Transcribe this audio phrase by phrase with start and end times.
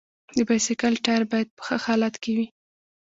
[0.35, 2.47] د بایسکل ټایر باید په ښه حالت کې وي.